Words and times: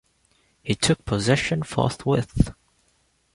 He 0.63 0.73
took 0.73 1.05
possession 1.05 1.61
forthwith. 1.61 2.55